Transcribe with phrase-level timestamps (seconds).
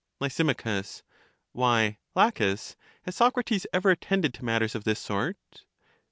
[0.19, 1.03] Lys,
[1.51, 5.37] Why, Laches, has Socrates ever attended to matters of this sort?